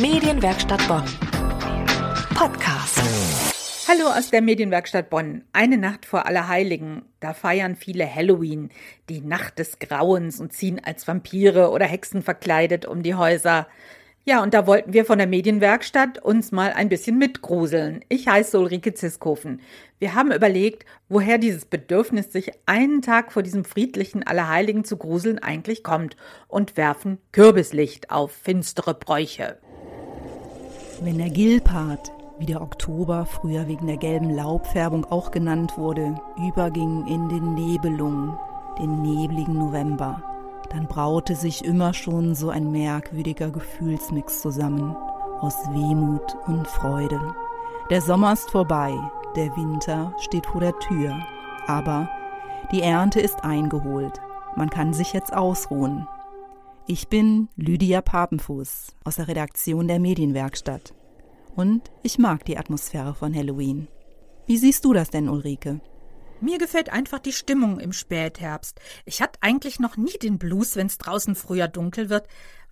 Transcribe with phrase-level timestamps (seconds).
[0.00, 1.02] Medienwerkstatt Bonn.
[2.32, 3.02] Podcast.
[3.88, 5.42] Hallo aus der Medienwerkstatt Bonn.
[5.52, 7.02] Eine Nacht vor Allerheiligen.
[7.18, 8.70] Da feiern viele Halloween,
[9.08, 13.66] die Nacht des Grauens und ziehen als Vampire oder Hexen verkleidet um die Häuser.
[14.24, 18.04] Ja, und da wollten wir von der Medienwerkstatt uns mal ein bisschen mitgruseln.
[18.08, 19.62] Ich heiße Ulrike Ziskofen.
[19.98, 25.40] Wir haben überlegt, woher dieses Bedürfnis, sich einen Tag vor diesem friedlichen Allerheiligen zu gruseln,
[25.40, 29.58] eigentlich kommt und werfen Kürbislicht auf finstere Bräuche.
[31.00, 37.06] Wenn der Gilpart, wie der Oktober früher wegen der gelben Laubfärbung auch genannt wurde, überging
[37.06, 38.36] in den Nebelung,
[38.80, 40.20] den nebligen November,
[40.70, 44.96] dann braute sich immer schon so ein merkwürdiger Gefühlsmix zusammen
[45.40, 47.20] aus Wehmut und Freude.
[47.90, 48.92] Der Sommer ist vorbei,
[49.36, 51.16] der Winter steht vor der Tür,
[51.68, 52.08] aber
[52.72, 54.20] die Ernte ist eingeholt.
[54.56, 56.08] Man kann sich jetzt ausruhen.
[56.90, 60.94] Ich bin Lydia Papenfuß aus der Redaktion der Medienwerkstatt.
[61.54, 63.88] Und ich mag die Atmosphäre von Halloween.
[64.46, 65.82] Wie siehst du das denn, Ulrike?
[66.40, 68.80] Mir gefällt einfach die Stimmung im Spätherbst.
[69.04, 72.26] Ich hatte eigentlich noch nie den Blues, wenn's draußen früher dunkel wird,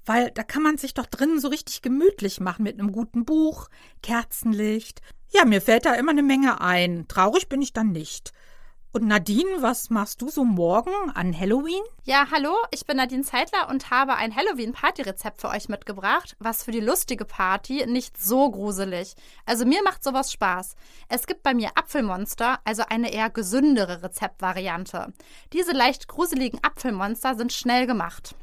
[0.07, 3.69] weil da kann man sich doch drinnen so richtig gemütlich machen mit einem guten Buch,
[4.03, 5.03] Kerzenlicht.
[5.29, 7.05] Ja, mir fällt da immer eine Menge ein.
[7.07, 8.33] Traurig bin ich dann nicht.
[8.97, 11.83] Und Nadine, was machst du so morgen an Halloween?
[12.05, 16.71] Ja, hallo, ich bin Nadine Zeitler und habe ein Halloween-Party-Rezept für euch mitgebracht, was für
[16.71, 19.15] die lustige Party nicht so gruselig.
[19.45, 20.77] Also mir macht sowas Spaß.
[21.11, 25.13] Es gibt bei mir Apfelmonster, also eine eher gesündere Rezeptvariante.
[25.53, 28.35] Diese leicht gruseligen Apfelmonster sind schnell gemacht.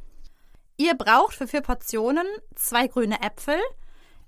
[0.78, 3.58] Ihr braucht für vier Portionen zwei grüne Äpfel,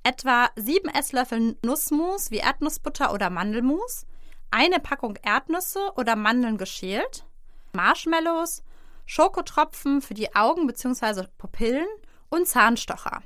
[0.02, 4.08] etwa sieben Esslöffel Nussmus wie Erdnussbutter oder Mandelmus,
[4.52, 7.26] eine Packung Erdnüsse oder Mandeln geschält,
[7.74, 8.64] Marshmallows,
[9.06, 11.28] Schokotropfen für die Augen bzw.
[11.38, 11.88] Pupillen
[12.30, 13.22] und Zahnstocher.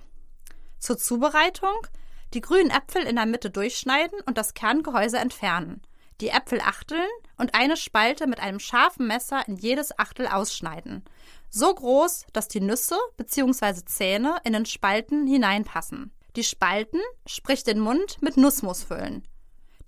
[0.79, 1.87] Zur Zubereitung
[2.33, 5.81] die grünen Äpfel in der Mitte durchschneiden und das Kerngehäuse entfernen.
[6.21, 11.05] Die Äpfel achteln und eine Spalte mit einem scharfen Messer in jedes Achtel ausschneiden.
[11.49, 13.85] So groß, dass die Nüsse bzw.
[13.85, 16.11] Zähne in den Spalten hineinpassen.
[16.35, 19.23] Die Spalten, sprich den Mund, mit Nussmus füllen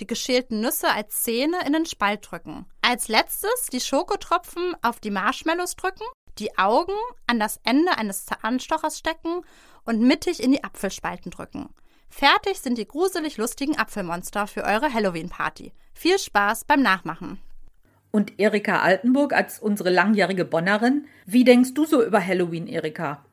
[0.01, 2.65] die geschälten Nüsse als Zähne in den Spalt drücken.
[2.81, 6.03] Als letztes die Schokotropfen auf die Marshmallows drücken,
[6.39, 6.95] die Augen
[7.27, 9.43] an das Ende eines Zahnstochers stecken
[9.85, 11.69] und mittig in die Apfelspalten drücken.
[12.09, 15.71] Fertig sind die gruselig lustigen Apfelmonster für eure Halloween-Party.
[15.93, 17.39] Viel Spaß beim Nachmachen.
[18.11, 23.23] Und Erika Altenburg als unsere langjährige Bonnerin, wie denkst du so über Halloween, Erika?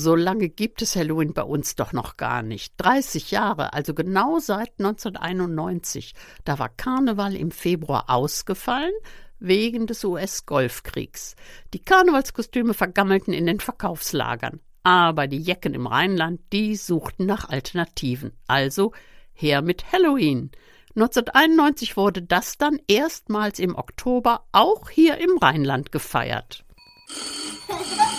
[0.00, 2.72] So lange gibt es Halloween bei uns doch noch gar nicht.
[2.78, 6.14] 30 Jahre, also genau seit 1991.
[6.44, 8.94] Da war Karneval im Februar ausgefallen
[9.38, 11.36] wegen des US-Golfkriegs.
[11.74, 14.60] Die Karnevalskostüme vergammelten in den Verkaufslagern.
[14.82, 18.32] Aber die Jecken im Rheinland, die suchten nach Alternativen.
[18.48, 18.92] Also
[19.34, 20.52] her mit Halloween.
[20.96, 26.64] 1991 wurde das dann erstmals im Oktober auch hier im Rheinland gefeiert.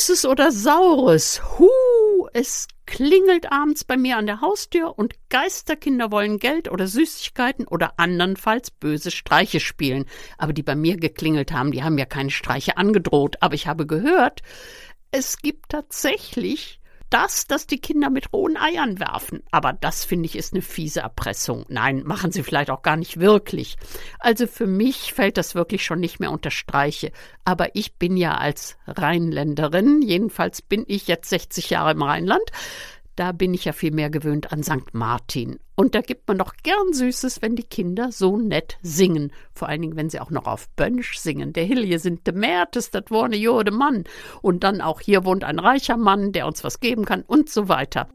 [0.00, 1.42] Süßes oder Saures?
[1.58, 1.68] Hu,
[2.32, 7.98] es klingelt abends bei mir an der Haustür und Geisterkinder wollen Geld oder Süßigkeiten oder
[7.98, 10.06] andernfalls böse Streiche spielen.
[10.38, 13.36] Aber die bei mir geklingelt haben, die haben ja keine Streiche angedroht.
[13.42, 14.40] Aber ich habe gehört,
[15.10, 16.79] es gibt tatsächlich
[17.10, 19.42] das, dass die Kinder mit rohen Eiern werfen.
[19.50, 21.66] Aber das finde ich ist eine fiese Erpressung.
[21.68, 23.76] Nein, machen sie vielleicht auch gar nicht wirklich.
[24.18, 27.12] Also für mich fällt das wirklich schon nicht mehr unter Streiche.
[27.44, 32.50] Aber ich bin ja als Rheinländerin, jedenfalls bin ich jetzt 60 Jahre im Rheinland,
[33.20, 34.94] da bin ich ja viel mehr gewöhnt an St.
[34.94, 35.58] Martin.
[35.76, 39.30] Und da gibt man doch gern Süßes, wenn die Kinder so nett singen.
[39.52, 41.52] Vor allen Dingen, wenn sie auch noch auf Bönsch singen.
[41.52, 44.04] Der Hill, hier sind de Mertes, dat wohne jode Mann.
[44.40, 47.68] Und dann auch hier wohnt ein reicher Mann, der uns was geben kann und so
[47.68, 48.08] weiter.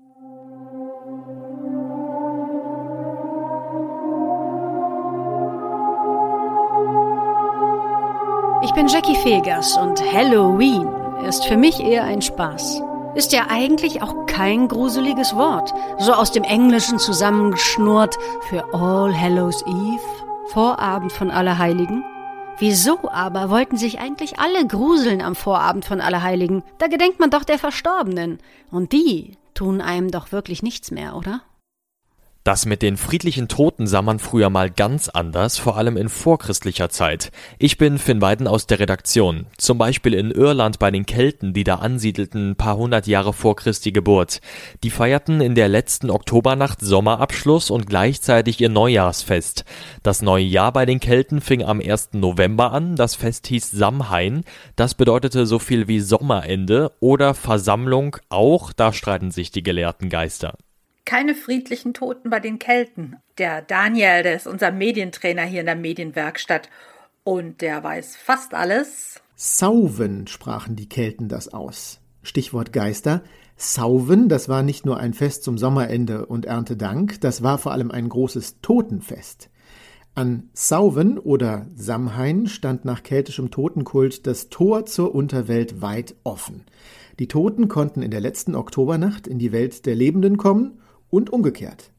[8.64, 10.88] Ich bin Jackie Fegers und Halloween
[11.28, 12.82] ist für mich eher ein Spaß
[13.16, 18.16] ist ja eigentlich auch kein gruseliges Wort, so aus dem Englischen zusammengeschnurrt
[18.50, 22.04] für All Hallows Eve, Vorabend von Allerheiligen.
[22.58, 26.64] Wieso aber wollten sich eigentlich alle gruseln am Vorabend von Allerheiligen?
[26.78, 28.40] Da gedenkt man doch der Verstorbenen.
[28.72, 31.42] Und die tun einem doch wirklich nichts mehr, oder?
[32.46, 36.90] Das mit den friedlichen Toten sah man früher mal ganz anders, vor allem in vorchristlicher
[36.90, 37.32] Zeit.
[37.58, 39.48] Ich bin Finn Weiden aus der Redaktion.
[39.58, 43.56] Zum Beispiel in Irland bei den Kelten, die da ansiedelten, ein paar hundert Jahre vor
[43.56, 44.42] Christi Geburt.
[44.84, 49.66] Die feierten in der letzten Oktobernacht Sommerabschluss und gleichzeitig ihr Neujahrsfest.
[50.04, 52.10] Das neue Jahr bei den Kelten fing am 1.
[52.14, 52.96] November an.
[52.96, 54.44] Das Fest hieß Samhain.
[54.76, 58.72] Das bedeutete so viel wie Sommerende oder Versammlung auch.
[58.72, 60.54] Da streiten sich die gelehrten Geister
[61.06, 63.18] keine friedlichen Toten bei den Kelten.
[63.38, 66.70] Der Daniel, der ist unser Medientrainer hier in der Medienwerkstatt
[67.24, 69.22] und der weiß fast alles.
[69.36, 72.00] Sauven sprachen die Kelten das aus.
[72.24, 73.24] Stichwort Geister.
[73.56, 77.92] Sauven, das war nicht nur ein Fest zum Sommerende und Erntedank, das war vor allem
[77.92, 79.50] ein großes Totenfest.
[80.14, 86.64] An Sauven oder Samhain stand nach keltischem Totenkult das Tor zur Unterwelt weit offen.
[87.20, 90.80] Die Toten konnten in der letzten Oktobernacht in die Welt der Lebenden kommen
[91.16, 91.92] und umgekehrt.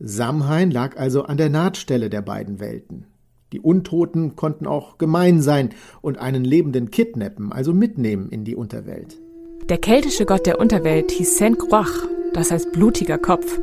[0.00, 3.06] Samhain lag also an der Nahtstelle der beiden Welten.
[3.52, 5.70] Die Untoten konnten auch gemein sein
[6.00, 9.18] und einen Lebenden kidnappen, also mitnehmen in die Unterwelt.
[9.68, 13.60] Der keltische Gott der Unterwelt hieß Saint Croix, das heißt blutiger Kopf.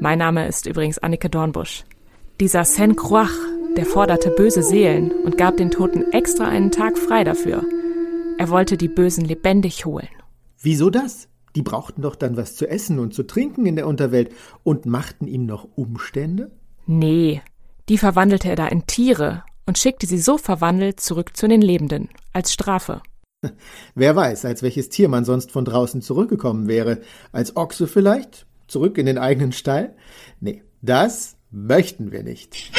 [0.00, 1.84] Mein Name ist übrigens Annike Dornbusch.
[2.40, 3.30] Dieser Saint Croix,
[3.76, 7.64] der forderte böse Seelen und gab den Toten extra einen Tag frei dafür.
[8.38, 10.08] Er wollte die Bösen lebendig holen.
[10.60, 11.28] Wieso das?
[11.56, 14.32] Die brauchten doch dann was zu essen und zu trinken in der Unterwelt
[14.62, 16.50] und machten ihm noch Umstände?
[16.86, 17.42] Nee,
[17.88, 22.08] die verwandelte er da in Tiere und schickte sie so verwandelt zurück zu den Lebenden,
[22.32, 23.02] als Strafe.
[23.94, 27.00] Wer weiß, als welches Tier man sonst von draußen zurückgekommen wäre.
[27.32, 28.46] Als Ochse vielleicht?
[28.68, 29.94] Zurück in den eigenen Stall?
[30.40, 32.72] Nee, das möchten wir nicht.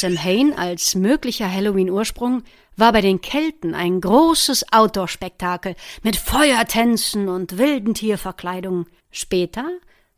[0.00, 2.42] Samhain als möglicher Halloween-Ursprung
[2.76, 8.86] war bei den Kelten ein großes Outdoor-Spektakel mit Feuertänzen und wilden Tierverkleidungen.
[9.10, 9.64] Später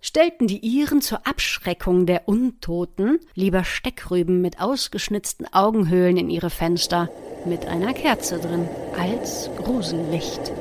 [0.00, 7.08] stellten die Iren zur Abschreckung der Untoten lieber Steckrüben mit ausgeschnitzten Augenhöhlen in ihre Fenster
[7.44, 10.52] mit einer Kerze drin als Grusellicht.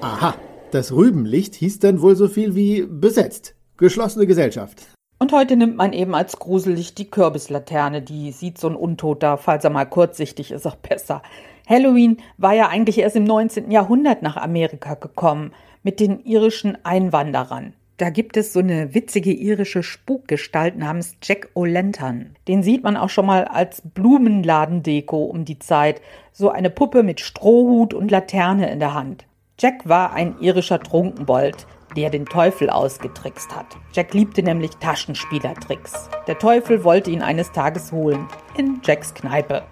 [0.00, 0.34] Aha,
[0.70, 4.91] das Rübenlicht hieß dann wohl so viel wie besetzt, geschlossene Gesellschaft.
[5.22, 9.62] Und heute nimmt man eben als gruselig die Kürbislaterne, die sieht so ein Untoter, falls
[9.62, 11.22] er mal kurzsichtig ist, auch besser.
[11.64, 13.70] Halloween war ja eigentlich erst im 19.
[13.70, 15.52] Jahrhundert nach Amerika gekommen,
[15.84, 17.72] mit den irischen Einwanderern.
[17.98, 22.30] Da gibt es so eine witzige irische Spukgestalt namens Jack O'Lantern.
[22.48, 26.02] Den sieht man auch schon mal als Blumenladendeko um die Zeit.
[26.32, 29.24] So eine Puppe mit Strohhut und Laterne in der Hand.
[29.56, 33.66] Jack war ein irischer Trunkenbold, der den Teufel ausgetrickst hat.
[33.92, 36.08] Jack liebte nämlich Taschenspielertricks.
[36.26, 39.62] Der Teufel wollte ihn eines Tages holen, in Jacks Kneipe.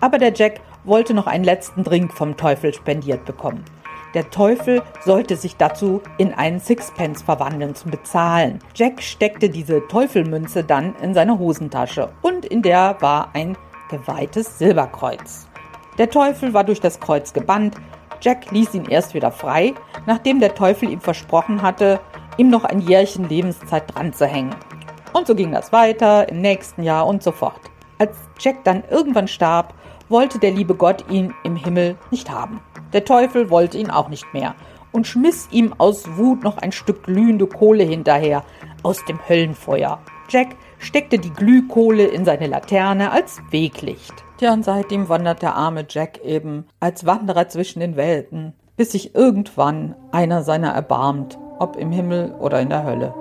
[0.00, 3.64] Aber der Jack wollte noch einen letzten Drink vom Teufel spendiert bekommen.
[4.14, 8.58] Der Teufel sollte sich dazu in einen Sixpence verwandeln zum Bezahlen.
[8.74, 13.56] Jack steckte diese Teufelmünze dann in seine Hosentasche und in der war ein
[13.88, 15.46] geweihtes Silberkreuz.
[15.98, 17.76] Der Teufel war durch das Kreuz gebannt,
[18.20, 19.74] Jack ließ ihn erst wieder frei,
[20.06, 22.00] nachdem der Teufel ihm versprochen hatte,
[22.36, 24.54] ihm noch ein Jährchen Lebenszeit dran zu hängen.
[25.12, 27.60] Und so ging das weiter im nächsten Jahr und so fort.
[27.98, 29.74] Als Jack dann irgendwann starb,
[30.08, 32.60] wollte der liebe Gott ihn im Himmel nicht haben.
[32.92, 34.54] Der Teufel wollte ihn auch nicht mehr
[34.92, 38.44] und schmiss ihm aus Wut noch ein Stück glühende Kohle hinterher
[38.82, 40.00] aus dem Höllenfeuer.
[40.28, 44.24] Jack steckte die Glühkohle in seine Laterne als Weglicht.
[44.40, 49.14] Tja, und seitdem wandert der arme Jack eben als Wanderer zwischen den Welten, bis sich
[49.14, 53.14] irgendwann einer seiner erbarmt, ob im Himmel oder in der Hölle.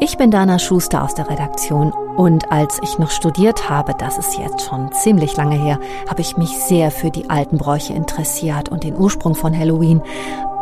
[0.00, 4.36] Ich bin Dana Schuster aus der Redaktion und als ich noch studiert habe, das ist
[4.36, 5.78] jetzt schon ziemlich lange her,
[6.10, 10.02] habe ich mich sehr für die alten Bräuche interessiert und den Ursprung von Halloween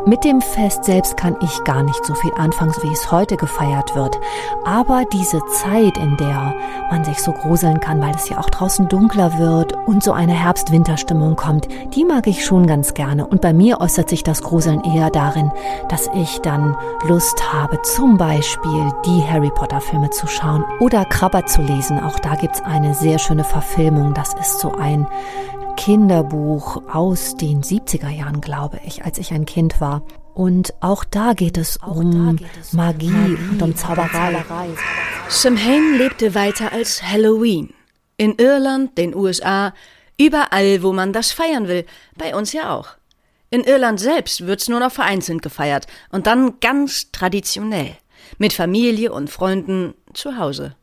[0.07, 3.95] mit dem Fest selbst kann ich gar nicht so viel anfangen, wie es heute gefeiert
[3.97, 4.17] wird.
[4.65, 6.55] Aber diese Zeit, in der
[6.91, 10.33] man sich so gruseln kann, weil es ja auch draußen dunkler wird und so eine
[10.33, 13.27] Herbst-Winter-Stimmung kommt, die mag ich schon ganz gerne.
[13.27, 15.51] Und bei mir äußert sich das Gruseln eher darin,
[15.89, 16.77] dass ich dann
[17.09, 22.03] Lust habe, zum Beispiel die Harry Potter-Filme zu schauen oder Krabber zu lesen.
[22.03, 24.15] Auch da gibt's eine sehr schöne Verfilmung.
[24.15, 25.07] Das ist so ein
[25.76, 30.02] Kinderbuch aus den 70er Jahren, glaube ich, als ich ein Kind war.
[30.35, 34.45] Und auch da geht es um geht es Magie, Magie, und um Zauberei.
[35.28, 37.73] Samhain lebte weiter als Halloween.
[38.16, 39.73] In Irland, den USA,
[40.18, 41.87] überall, wo man das feiern will.
[42.16, 42.88] Bei uns ja auch.
[43.50, 47.97] In Irland selbst wird's nur noch vereinzelt gefeiert und dann ganz traditionell.
[48.38, 50.75] Mit Familie und Freunden zu Hause.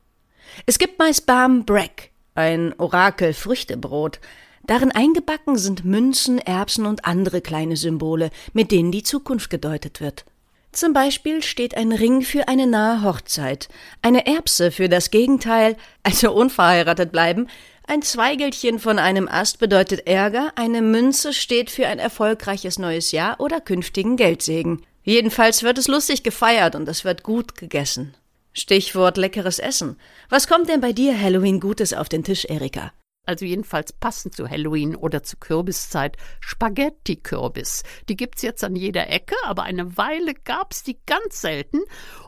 [0.66, 4.20] Es gibt meist Barm Breck, ein Orakel-Früchtebrot,
[4.66, 10.26] Darin eingebacken sind Münzen, Erbsen und andere kleine Symbole, mit denen die Zukunft gedeutet wird.
[10.72, 13.70] Zum Beispiel steht ein Ring für eine nahe Hochzeit,
[14.02, 17.48] eine Erbse für das Gegenteil, also unverheiratet bleiben,
[17.86, 23.42] ein Zweigelchen von einem Ast bedeutet Ärger, eine Münze steht für ein erfolgreiches neues Jahr
[23.42, 24.86] oder künftigen Geldsegen.
[25.04, 28.16] Jedenfalls wird es lustig gefeiert und es wird gut gegessen.
[28.54, 29.98] Stichwort leckeres Essen.
[30.30, 32.94] Was kommt denn bei dir Halloween Gutes auf den Tisch, Erika?
[33.26, 37.84] Also jedenfalls passend zu Halloween oder zu Kürbiszeit, Spaghetti-Kürbis.
[38.10, 41.80] Die gibt's jetzt an jeder Ecke, aber eine Weile gab's die ganz selten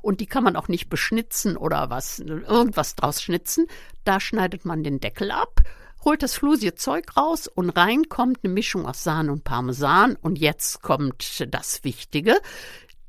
[0.02, 3.68] und die kann man auch nicht beschnitzen oder was, irgendwas draus schnitzen.
[4.04, 5.62] Da schneidet man den Deckel ab,
[6.06, 10.38] holt das flusige Zeug raus und rein kommt eine Mischung aus Sahne und Parmesan und
[10.38, 12.40] jetzt kommt das Wichtige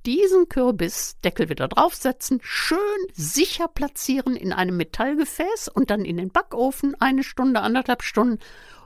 [0.06, 2.78] diesen Kürbisdeckel wieder draufsetzen, schön
[3.12, 8.38] sicher platzieren in einem Metallgefäß und dann in den Backofen eine Stunde, anderthalb Stunden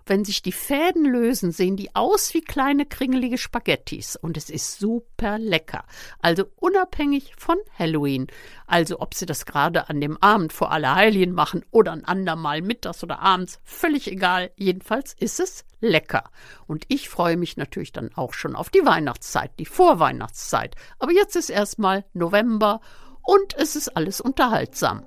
[0.07, 4.78] wenn sich die Fäden lösen, sehen die aus wie kleine kringelige Spaghettis und es ist
[4.78, 5.85] super lecker.
[6.21, 8.26] Also unabhängig von Halloween.
[8.66, 13.02] Also ob sie das gerade an dem Abend vor Allerheiligen machen oder ein andermal mittags
[13.02, 14.50] oder abends, völlig egal.
[14.57, 16.25] Jedenfalls ist es lecker.
[16.66, 20.76] Und ich freue mich natürlich dann auch schon auf die Weihnachtszeit, die Vorweihnachtszeit.
[20.99, 22.80] Aber jetzt ist erstmal November
[23.23, 25.04] und es ist alles unterhaltsam.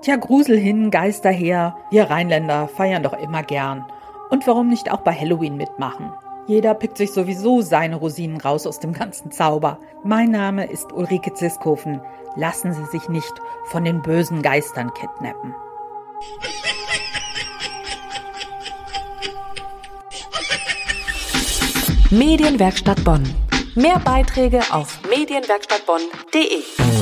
[0.00, 1.76] Tja, Grusel hin, Geister her.
[1.90, 3.84] Wir Rheinländer feiern doch immer gern.
[4.30, 6.12] Und warum nicht auch bei Halloween mitmachen?
[6.46, 9.78] Jeder pickt sich sowieso seine Rosinen raus aus dem ganzen Zauber.
[10.04, 12.00] Mein Name ist Ulrike Ziskofen.
[12.36, 13.32] Lassen Sie sich nicht
[13.66, 15.54] von den bösen Geistern kidnappen.
[22.10, 23.24] Medienwerkstatt Bonn.
[23.74, 26.97] Mehr Beiträge auf medienwerkstattbonn.de.